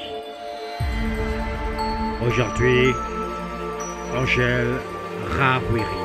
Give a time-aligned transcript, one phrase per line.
[2.21, 2.91] Aujourd'hui,
[4.13, 4.73] Angèle
[5.39, 6.02] Rawiri.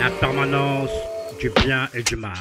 [0.00, 0.88] La permanence
[1.38, 2.32] du bien et du mal.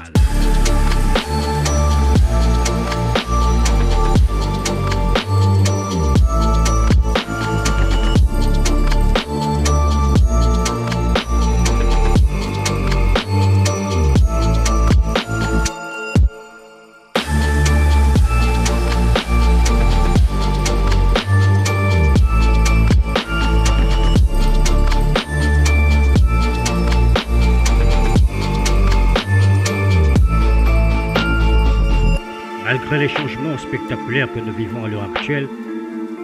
[32.92, 35.48] Malgré les changements spectaculaires que nous vivons à l'heure actuelle,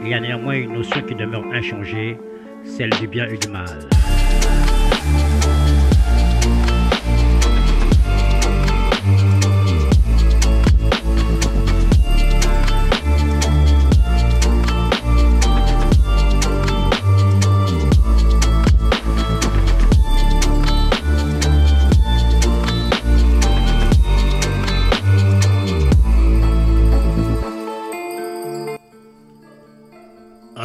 [0.02, 2.18] il y a néanmoins une notion qui demeure inchangée,
[2.64, 3.88] celle du bien et du mal.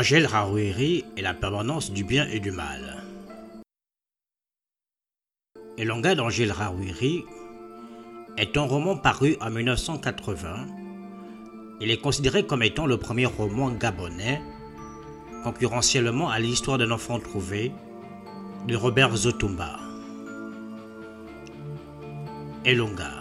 [0.00, 3.04] Angèle Rawiri et la permanence du bien et du mal.
[5.76, 7.22] Elonga d'Angèle Rawiri
[8.38, 10.68] est un roman paru en 1980.
[11.82, 14.40] Il est considéré comme étant le premier roman gabonais,
[15.44, 17.70] concurrentiellement à l'histoire d'un enfant trouvé
[18.68, 19.80] de Robert Zotumba.
[22.64, 23.12] Elonga.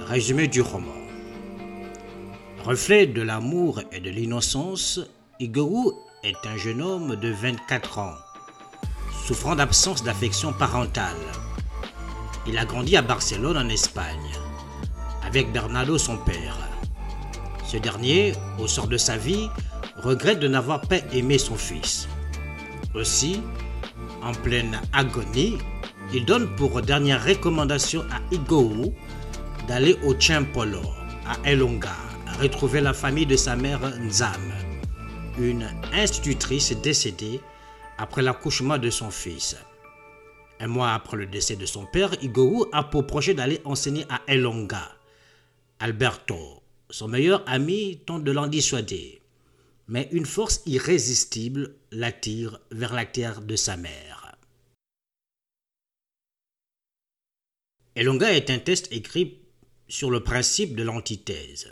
[0.00, 1.00] Résumé du roman.
[2.62, 5.00] Reflet de l'amour et de l'innocence,
[5.38, 5.92] Igorou
[6.24, 8.14] est un jeune homme de 24 ans,
[9.26, 11.14] souffrant d'absence d'affection parentale.
[12.46, 14.32] Il a grandi à Barcelone en Espagne,
[15.26, 16.56] avec Bernardo son père.
[17.66, 19.50] Ce dernier, au sort de sa vie,
[19.98, 22.08] regrette de n'avoir pas aimé son fils.
[22.94, 23.42] Aussi,
[24.22, 25.58] en pleine agonie,
[26.14, 28.94] il donne pour dernière recommandation à Igorou
[29.68, 30.80] d'aller au Chimpolo,
[31.26, 31.96] à Elonga,
[32.40, 34.65] retrouver la famille de sa mère Nzam
[35.38, 37.40] une institutrice décédée
[37.98, 39.56] après l'accouchement de son fils.
[40.60, 44.22] Un mois après le décès de son père, Igorou a pour projet d'aller enseigner à
[44.26, 44.96] Elonga.
[45.78, 49.20] Alberto, son meilleur ami, tente de l'en dissuader.
[49.88, 54.36] Mais une force irrésistible l'attire vers la terre de sa mère.
[57.94, 59.38] Elonga est un test écrit
[59.88, 61.68] sur le principe de l'antithèse.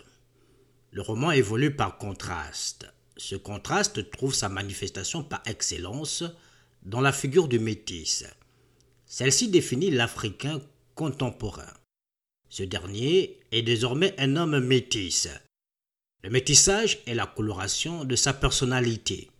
[0.91, 2.94] Le roman évolue par contraste.
[3.17, 6.25] Ce contraste trouve sa manifestation par excellence
[6.83, 8.25] dans la figure du métis.
[9.07, 10.61] Celle-ci définit l'Africain
[10.95, 11.73] contemporain.
[12.49, 15.29] Ce dernier est désormais un homme métis.
[16.23, 19.31] Le métissage est la coloration de sa personnalité.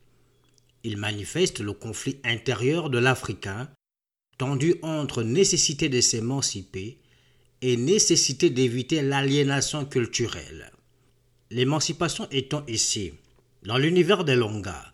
[0.85, 3.71] Il manifeste le conflit intérieur de l'Africain,
[4.39, 6.99] tendu entre nécessité de s'émanciper
[7.63, 10.71] et nécessité d'éviter l'aliénation culturelle.
[11.51, 13.13] L'émancipation étant ici
[13.65, 14.93] dans l'univers des Longa,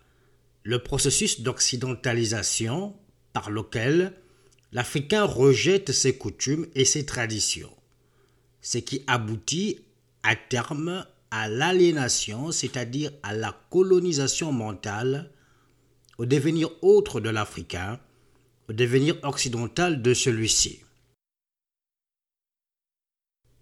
[0.63, 2.95] le processus d'occidentalisation
[3.33, 4.13] par lequel
[4.71, 7.75] l'Africain rejette ses coutumes et ses traditions,
[8.61, 9.79] ce qui aboutit
[10.23, 15.31] à terme à l'aliénation, c'est-à-dire à la colonisation mentale,
[16.17, 17.99] au devenir autre de l'Africain,
[18.69, 20.81] au devenir occidental de celui-ci.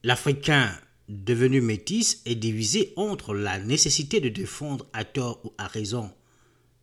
[0.04, 0.80] L'Africain
[1.10, 6.12] devenu métis est divisé entre la nécessité de défendre à tort ou à raison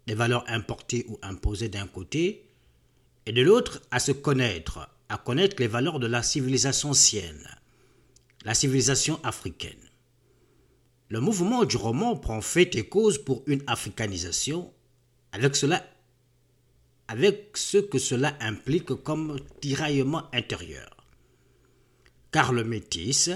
[0.06, 2.48] des valeurs importées ou imposées d'un côté,
[3.24, 7.48] et de l'autre à se connaître, à connaître les valeurs de la civilisation sienne,
[8.44, 9.72] la civilisation africaine.
[11.08, 14.72] Le mouvement du roman prend fait et cause pour une africanisation,
[15.32, 15.84] avec cela
[17.08, 21.06] avec ce que cela implique comme tiraillement intérieur.
[22.32, 23.30] Car le métis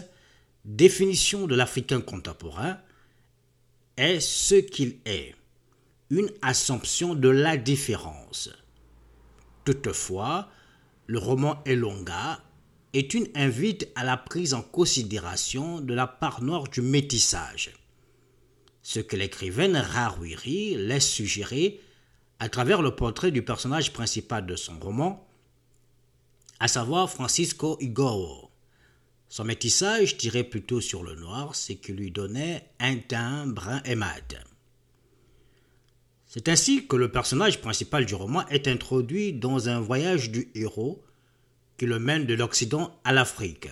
[0.65, 2.79] définition de l'Africain contemporain
[3.97, 5.35] est ce qu'il est,
[6.11, 8.51] une assumption de la différence.
[9.65, 10.49] Toutefois,
[11.07, 12.41] le roman Elonga
[12.93, 17.73] est une invite à la prise en considération de la part noire du métissage.
[18.83, 21.81] ce que l'écrivaine Rarouiri laisse suggérer
[22.39, 25.29] à travers le portrait du personnage principal de son roman,
[26.59, 28.50] à savoir Francisco Igor.
[29.31, 33.94] Son métissage tiré plutôt sur le noir, c'est qui lui donnait un teint brun et
[33.94, 34.35] mat.
[36.27, 41.05] C'est ainsi que le personnage principal du roman est introduit dans un voyage du héros
[41.79, 43.69] qui le mène de l'Occident à l'Afrique.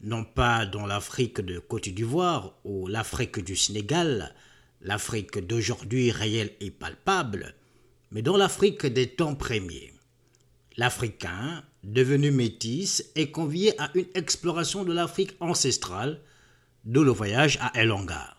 [0.00, 4.34] Non pas dans l'Afrique de Côte d'Ivoire ou l'Afrique du Sénégal,
[4.80, 7.54] l'Afrique d'aujourd'hui réelle et palpable,
[8.10, 9.91] mais dans l'Afrique des temps premiers.
[10.76, 16.20] L'Africain, devenu métis, est convié à une exploration de l'Afrique ancestrale,
[16.84, 18.36] d'où le voyage à Elonga.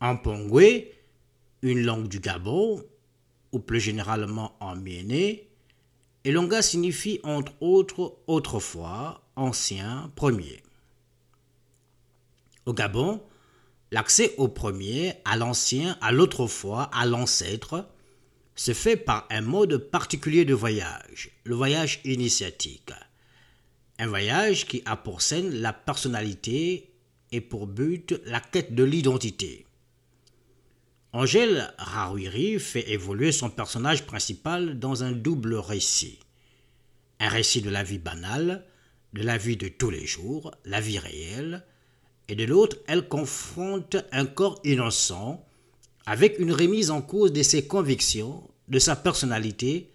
[0.00, 0.86] En Pongwe,
[1.62, 2.82] une langue du Gabon,
[3.52, 5.48] ou plus généralement en Miéné,
[6.24, 10.62] Elonga signifie entre autres autrefois, ancien, premier.
[12.66, 13.22] Au Gabon,
[13.90, 17.88] l'accès au premier, à l'ancien, à l'autrefois, à l'ancêtre,
[18.60, 22.92] se fait par un mode particulier de voyage, le voyage initiatique.
[23.98, 26.92] Un voyage qui a pour scène la personnalité
[27.32, 29.64] et pour but la quête de l'identité.
[31.14, 36.18] Angèle Rawiri fait évoluer son personnage principal dans un double récit.
[37.18, 38.66] Un récit de la vie banale,
[39.14, 41.64] de la vie de tous les jours, la vie réelle,
[42.28, 45.46] et de l'autre, elle confronte un corps innocent
[46.04, 49.90] avec une remise en cause de ses convictions, de sa personnalité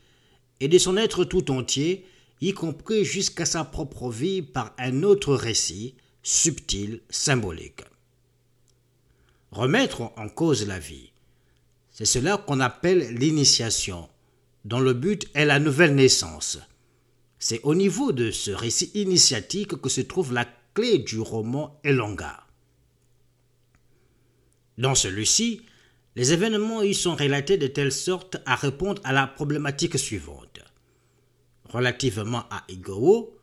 [0.60, 2.06] et de son être tout entier,
[2.42, 7.82] y compris jusqu'à sa propre vie par un autre récit, subtil, symbolique
[9.56, 11.12] remettre en cause la vie.
[11.92, 14.10] C'est cela qu'on appelle l'initiation,
[14.66, 16.60] dont le but est la nouvelle naissance.
[17.40, 22.44] C'est au niveau de ce récit initiatique que se trouve la clé du roman Elonga.
[24.78, 25.62] Dans celui-ci,
[26.16, 30.60] les événements y sont relatés de telle sorte à répondre à la problématique suivante.
[31.66, 33.36] Relativement à Igao,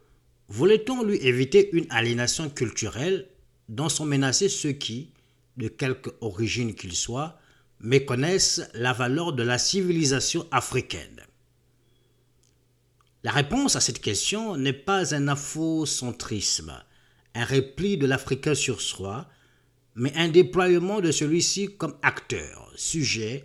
[0.48, 3.28] voulait-on lui éviter une aliénation culturelle
[3.68, 5.10] dont sont menacés ceux qui,
[5.58, 7.38] de quelque origine qu'ils soient,
[7.80, 11.20] méconnaissent la valeur de la civilisation africaine?
[13.22, 16.72] La réponse à cette question n'est pas un afrocentrisme,
[17.34, 19.28] un repli de l'Africain sur soi,
[19.94, 23.44] mais un déploiement de celui-ci comme acteur, sujet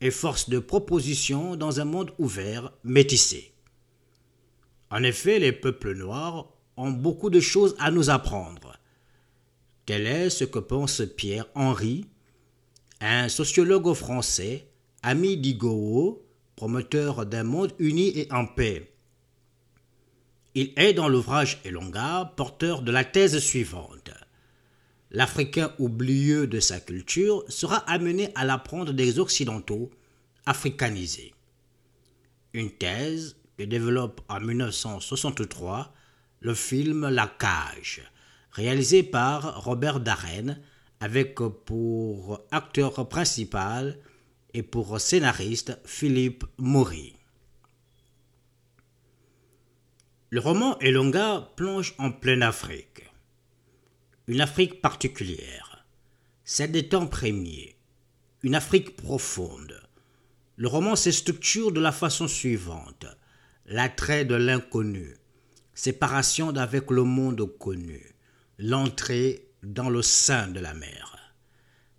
[0.00, 3.52] et force de proposition dans un monde ouvert, métissé.
[4.90, 8.78] En effet, les peuples noirs ont beaucoup de choses à nous apprendre,
[9.84, 12.06] Tel est ce que pense Pierre Henry,
[13.00, 14.68] un sociologue français,
[15.02, 16.24] ami d'Igoo,
[16.54, 18.92] promoteur d'un monde uni et en paix.
[20.54, 24.10] Il est dans l'ouvrage Elonga porteur de la thèse suivante.
[25.14, 29.90] L'Africain oublieux de sa culture sera amené à l'apprendre des Occidentaux
[30.46, 31.34] africanisés.
[32.54, 35.92] Une thèse que développe en 1963
[36.40, 38.00] le film La Cage,
[38.52, 40.56] réalisé par Robert Darren,
[41.00, 43.98] avec pour acteur principal
[44.54, 47.14] et pour scénariste Philippe Maury.
[50.30, 53.11] Le roman Elonga plonge en pleine Afrique.
[54.28, 55.84] Une Afrique particulière,
[56.44, 57.74] celle des temps premiers,
[58.44, 59.82] une Afrique profonde.
[60.54, 63.04] Le roman se structure de la façon suivante
[63.66, 65.16] l'attrait de l'inconnu,
[65.74, 68.14] séparation d'avec le monde connu,
[68.58, 71.34] l'entrée dans le sein de la mer.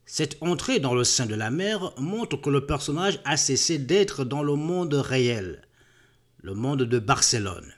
[0.06, 4.24] Cette entrée dans le sein de la mer montre que le personnage a cessé d'être
[4.24, 5.62] dans le monde réel,
[6.42, 7.74] le monde de Barcelone,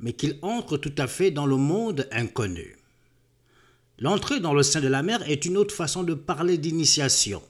[0.00, 2.75] mais qu'il entre tout à fait dans le monde inconnu.
[3.98, 7.42] L'entrée dans le sein de la mer est une autre façon de parler d'initiation.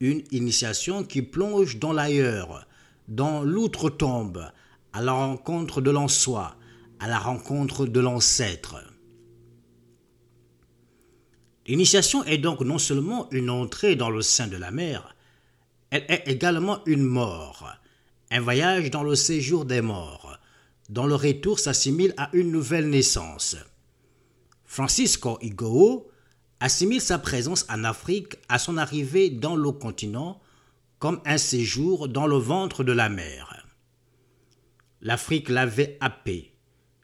[0.00, 2.66] Une initiation qui plonge dans l'ailleurs,
[3.06, 4.50] dans l'outre-tombe,
[4.92, 6.56] à la rencontre de l'en soi,
[6.98, 8.76] à la rencontre de l'ancêtre.
[11.66, 15.14] L'initiation est donc non seulement une entrée dans le sein de la mer,
[15.90, 17.70] elle est également une mort,
[18.30, 20.38] un voyage dans le séjour des morts,
[20.88, 23.56] dont le retour s'assimile à une nouvelle naissance.
[24.72, 26.10] Francisco Igoo
[26.58, 30.40] assimile sa présence en Afrique à son arrivée dans le continent
[30.98, 33.66] comme un séjour dans le ventre de la mer.
[35.02, 36.54] L'Afrique l'avait happé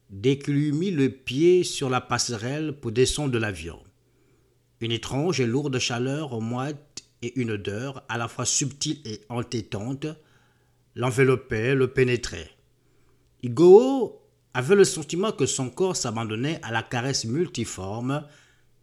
[0.08, 3.82] dès qu'il eut mis le pied sur la passerelle pour descendre de l'avion.
[4.80, 10.06] Une étrange et lourde chaleur moite et une odeur à la fois subtile et entêtante
[10.94, 12.50] l'enveloppait, le pénétrait.
[13.42, 14.22] Igoo
[14.54, 18.24] avait le sentiment que son corps s'abandonnait à la caresse multiforme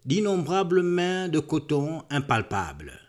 [0.06, 3.00] d'innombrables mains de coton impalpables.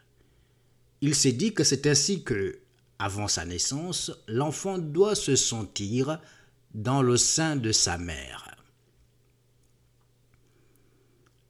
[1.01, 2.59] Il s'est dit que c'est ainsi que,
[2.99, 6.19] avant sa naissance, l'enfant doit se sentir
[6.75, 8.57] dans le sein de sa mère.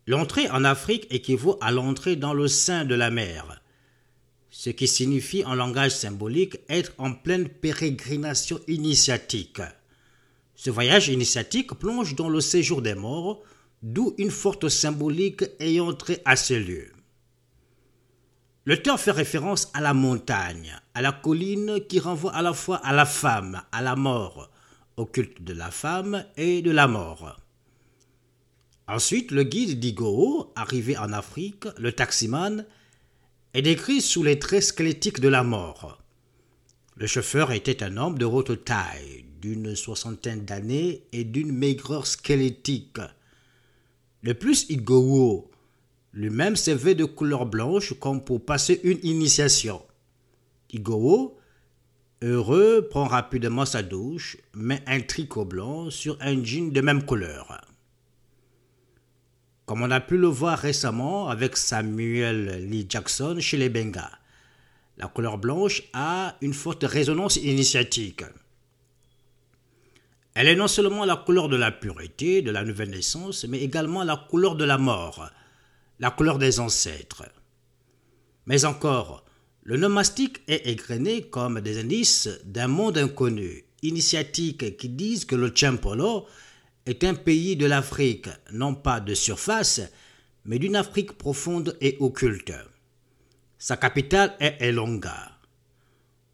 [0.09, 3.61] L'entrée en Afrique équivaut à l'entrée dans le sein de la mère,
[4.51, 9.61] ce qui signifie en langage symbolique être en pleine pérégrination initiatique.
[10.57, 13.43] Ce voyage initiatique plonge dans le séjour des morts,
[13.83, 16.93] d'où une forte symbolique ayant trait à ce lieu.
[18.65, 22.93] L'auteur fait référence à la montagne, à la colline qui renvoie à la fois à
[22.93, 24.51] la femme, à la mort,
[24.97, 27.39] au culte de la femme et de la mort.
[28.89, 32.65] Ensuite, le guide d'Igoo, arrivé en Afrique, le taximan,
[33.53, 36.03] est décrit sous les traits squelettiques de la mort.
[36.97, 43.01] Le chauffeur était un homme de haute taille, d'une soixantaine d'années et d'une maigreur squelettique.
[44.23, 45.51] De plus, Igoo
[46.17, 49.83] lui-même s'est de couleur blanche comme pour passer une initiation.
[50.73, 51.39] Igoro,
[52.23, 57.61] heureux, prend rapidement sa douche, met un tricot blanc sur un jean de même couleur.
[59.67, 64.13] Comme on a pu le voir récemment avec Samuel Lee Jackson chez les Bengas,
[64.97, 68.25] la couleur blanche a une forte résonance initiatique.
[70.39, 74.05] Elle est non seulement la couleur de la pureté, de la nouvelle naissance, mais également
[74.05, 75.31] la couleur de la mort,
[75.99, 77.25] la couleur des ancêtres.
[78.45, 79.25] Mais encore,
[79.63, 85.49] le nomastique est égrené comme des indices d'un monde inconnu, initiatique qui disent que le
[85.49, 86.27] Tchempolo
[86.85, 89.81] est un pays de l'Afrique, non pas de surface,
[90.45, 92.53] mais d'une Afrique profonde et occulte.
[93.57, 95.36] Sa capitale est Elonga.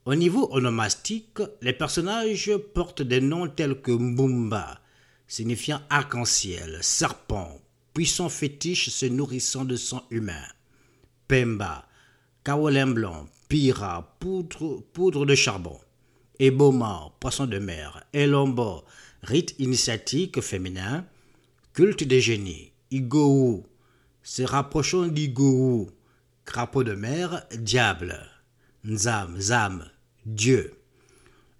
[0.04, 4.80] Au niveau onomastique, les personnages portent des noms tels que Mbumba,
[5.28, 7.60] signifiant arc-en-ciel, serpent,
[7.94, 10.42] puissant fétiche se nourrissant de sang humain.
[11.28, 11.86] Pemba,
[12.42, 15.78] kaolin blanc, pira, poudre, poudre de charbon.
[16.40, 18.02] Eboma, poisson de mer.
[18.12, 18.82] Elombo,
[19.22, 21.06] rite initiatique féminin.
[21.74, 22.72] Culte des génies.
[22.90, 23.64] Igou,
[24.24, 25.90] se rapprochant d'Igou.
[26.44, 28.31] Crapaud de mer, diable.
[28.84, 29.84] Nzam, Zam,
[30.26, 30.74] Dieu.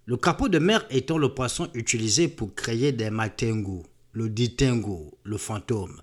[0.05, 5.37] Le crapaud de mer étant le poisson utilisé pour créer des matengu, le ditengu, le
[5.37, 6.01] fantôme,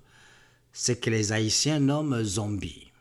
[0.73, 2.91] ce que les Haïtiens nomment zombies.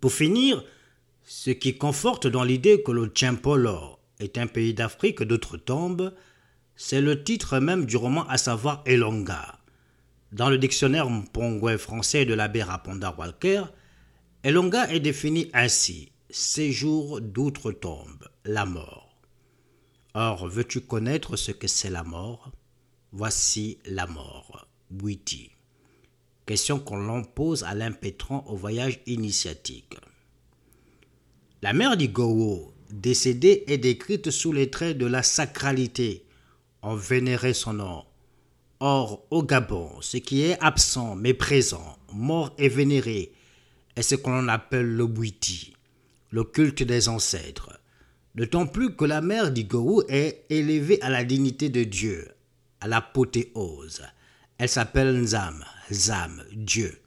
[0.00, 0.62] Pour finir,
[1.24, 6.12] ce qui conforte dans l'idée que le Tchempolo est un pays d'Afrique d'outre-tombe,
[6.76, 9.58] c'est le titre même du roman, à savoir Elonga.
[10.32, 13.64] Dans le dictionnaire mpongwe français de l'abbé Rapondar Walker,
[14.42, 19.14] Elonga est défini ainsi séjour d'outre-tombe, la mort.
[20.14, 22.50] Or, veux-tu connaître ce que c'est la mort?
[23.12, 24.66] Voici la mort.
[24.88, 25.50] Bouiti.
[26.46, 29.98] Question qu'on l'on pose à l'impétrant au voyage initiatique.
[31.60, 36.24] La mère d'Igowo, décédée, est décrite sous les traits de la sacralité.
[36.80, 38.04] On vénérait son nom.
[38.80, 43.34] Or, au Gabon, ce qui est absent mais présent, mort et vénéré,
[44.00, 45.74] est ce qu'on appelle le Bouiti,
[46.30, 47.78] le culte des ancêtres.
[48.34, 52.28] D'autant plus que la mère d'Igowo est élevée à la dignité de Dieu,
[52.80, 54.02] à l'apothéose.
[54.56, 56.98] Elle s'appelle Nzam, Zam, Dieu.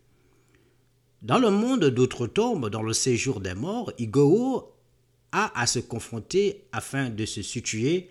[1.23, 4.71] Dans le monde d'outre-tombe, dans le séjour des morts, Igoo
[5.31, 8.09] a à se confronter afin de se situer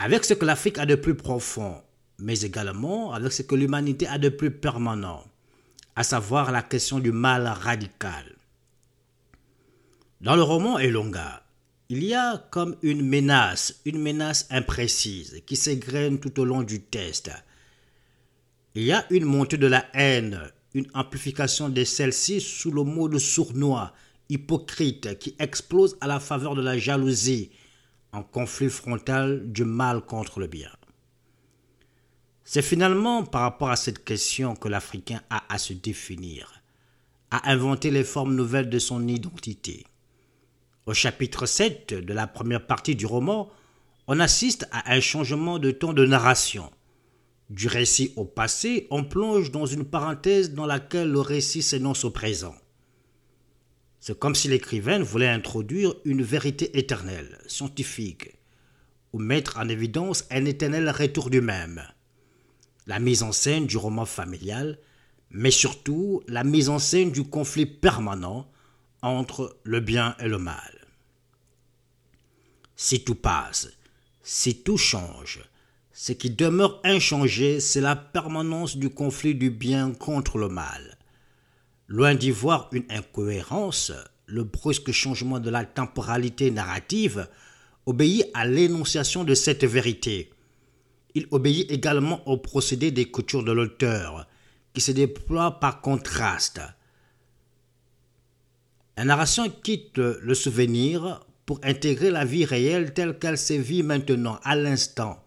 [0.00, 1.80] avec ce que l'Afrique a de plus profond,
[2.18, 5.22] mais également avec ce que l'humanité a de plus permanent,
[5.96, 8.36] à savoir la question du mal radical.
[10.20, 11.42] Dans le roman Elonga,
[11.88, 16.80] il y a comme une menace, une menace imprécise qui s'égrène tout au long du
[16.80, 17.30] test,
[18.74, 20.38] il y a une montée de la haine,
[20.74, 23.94] une amplification de celle-ci sous le mot sournois,
[24.28, 27.50] hypocrite, qui explose à la faveur de la jalousie,
[28.12, 30.70] en conflit frontal du mal contre le bien.
[32.48, 36.62] C'est finalement par rapport à cette question que l'Africain a à se définir,
[37.32, 39.84] à inventer les formes nouvelles de son identité.
[40.86, 43.50] Au chapitre 7 de la première partie du roman,
[44.06, 46.70] on assiste à un changement de ton de narration.
[47.50, 52.12] Du récit au passé, on plonge dans une parenthèse dans laquelle le récit s'énonce au
[52.12, 52.54] présent.
[53.98, 58.38] C'est comme si l'écrivain voulait introduire une vérité éternelle, scientifique,
[59.12, 61.82] ou mettre en évidence un éternel retour du même.
[62.86, 64.78] La mise en scène du roman familial,
[65.30, 68.48] mais surtout la mise en scène du conflit permanent
[69.02, 70.86] entre le bien et le mal.
[72.76, 73.68] Si tout passe,
[74.22, 75.42] si tout change,
[75.98, 80.98] Ce qui demeure inchangé, c'est la permanence du conflit du bien contre le mal.
[81.88, 83.92] Loin d'y voir une incohérence,
[84.26, 87.26] le brusque changement de la temporalité narrative
[87.86, 90.30] obéit à l'énonciation de cette vérité.
[91.16, 94.28] Il obéit également au procédé d'écriture de l'auteur,
[94.74, 96.60] qui se déploie par contraste.
[98.98, 104.38] La narration quitte le souvenir pour intégrer la vie réelle telle qu'elle se vit maintenant,
[104.44, 105.24] à l'instant.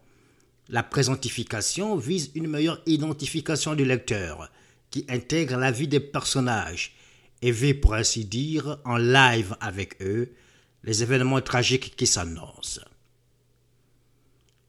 [0.68, 4.48] La présentification vise une meilleure identification du lecteur,
[4.92, 6.94] qui intègre la vie des personnages
[7.42, 10.30] et vit, pour ainsi dire, en live avec eux
[10.84, 12.80] les événements tragiques qui s'annoncent.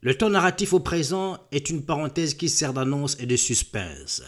[0.04, 4.24] Le ton narratif au présent est une parenthèse qui sert d'annonce et de suspense.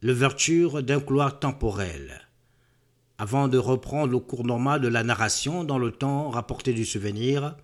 [0.00, 2.26] L'ouverture d'un couloir temporel,
[3.18, 7.54] avant de reprendre le cours normal de la narration dans le temps rapporté du souvenir,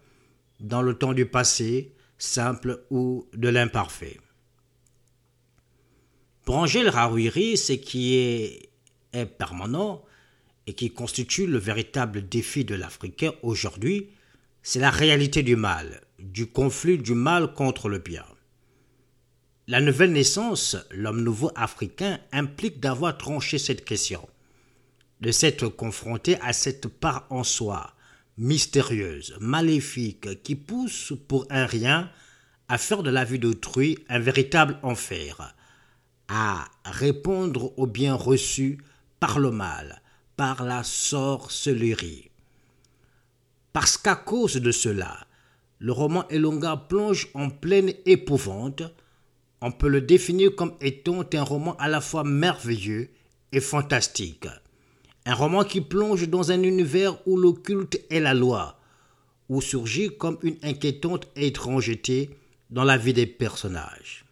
[0.61, 4.21] dans le temps du passé, simple ou de l'imparfait.
[6.45, 8.71] Pour Angèle Rawiri, ce qui est
[9.39, 10.05] permanent
[10.67, 14.11] et qui constitue le véritable défi de l'Africain aujourd'hui,
[14.63, 16.03] c'est la réalité du mal,
[16.33, 18.25] du conflit du mal contre le bien.
[19.69, 24.27] La nouvelle naissance, l'homme nouveau africain, implique d'avoir tranché cette question
[25.21, 27.95] de s'être confronté à cette part en soi,
[28.37, 32.11] mystérieuse, maléfique, qui pousse pour un rien
[32.69, 35.55] à faire de la vie d'autrui un véritable enfer,
[36.29, 38.79] à répondre au bien reçu
[39.21, 40.03] par le mal,
[40.37, 42.31] par la sorcellerie.
[43.73, 45.26] Parce qu'à cause de cela,
[45.79, 48.83] le roman Elonga plonge en pleine épouvante,
[49.61, 53.09] on peut le définir comme étant un roman à la fois merveilleux
[53.53, 54.47] et fantastique.
[55.25, 58.79] Un roman qui plonge dans un univers où l'occulte est la loi,
[59.49, 62.31] où surgit comme une inquiétante étrangeté
[62.71, 64.25] dans la vie des personnages.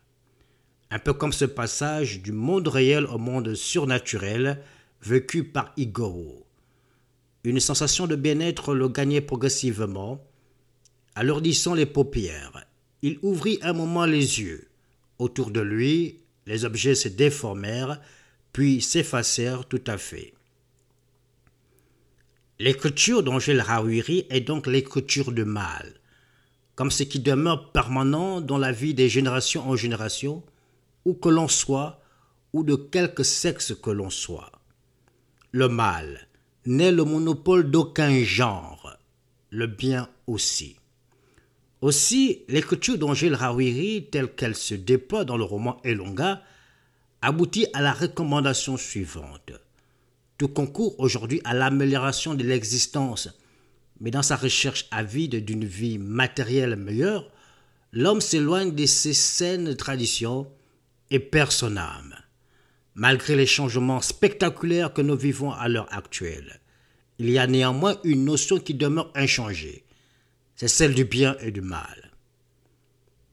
[0.91, 4.61] Un peu comme ce passage du monde réel au monde surnaturel
[5.03, 6.47] vécu par Igoro.
[7.43, 10.25] Une sensation de bien-être le gagnait progressivement.
[11.17, 12.67] Alourdissant les paupières,
[13.03, 14.67] il ouvrit un moment les yeux.
[15.21, 18.01] Autour de lui, les objets se déformèrent,
[18.53, 20.35] puis s'effacèrent tout à fait.
[22.59, 25.95] L'écriture d'Angèle Rawiri est donc l'écriture de mal,
[26.75, 30.43] comme ce qui demeure permanent dans la vie des générations en génération,
[31.05, 32.01] où que l'on soit,
[32.53, 34.51] ou de quelque sexe que l'on soit.
[35.53, 36.27] Le mal
[36.67, 38.97] n'est le monopole d'aucun genre,
[39.51, 40.77] le bien aussi.
[41.85, 46.43] Aussi, l'écriture d'Angèle Rawiri, telle qu'elle se déploie dans le roman Elonga,
[47.21, 49.53] aboutit à la recommandation suivante
[50.39, 53.29] tout concourt aujourd'hui à l'amélioration de l'existence.
[54.01, 57.31] Mais dans sa recherche avide d'une vie matérielle meilleure,
[57.93, 60.51] l'homme s'éloigne de ses saines traditions
[61.11, 62.15] et perd son âme.
[62.95, 66.61] Malgré les changements spectaculaires que nous vivons à l'heure actuelle,
[67.19, 69.84] il y a néanmoins une notion qui demeure inchangée.
[70.57, 72.13] C'est celle du bien et du mal.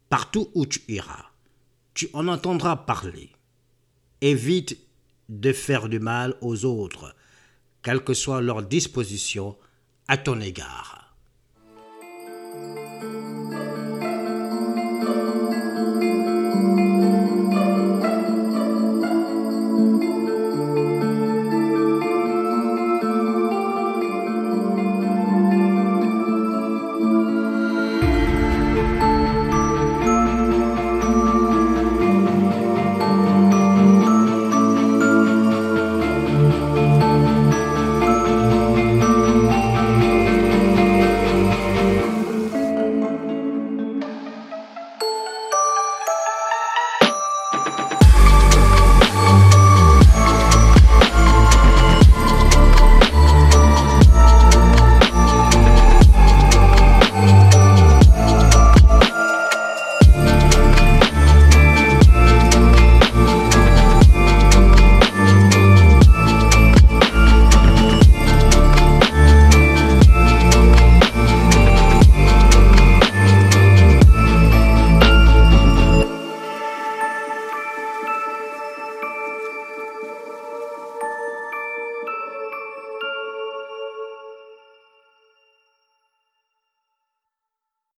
[0.10, 1.26] Partout où tu iras,
[1.94, 3.32] tu en entendras parler.
[4.22, 4.78] Évite
[5.30, 7.16] de faire du mal aux autres,
[7.82, 9.58] quelle que soit leur disposition
[10.08, 11.01] à ton égard.